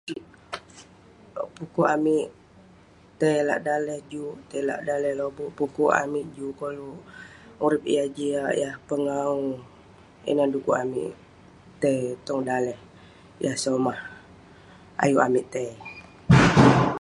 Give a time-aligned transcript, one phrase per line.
[1.55, 2.27] pu'kuk amik
[3.19, 6.99] tai lak daleh juk, tai lak daleh lobuk, pu'kuk amik juk koluk
[7.65, 9.45] urip yah jiak, yah pengawu,
[10.29, 11.11] ineh du'kuk amik
[11.81, 12.79] tai tong daleh
[13.43, 13.99] yah somah
[15.03, 15.69] ayuk amik tai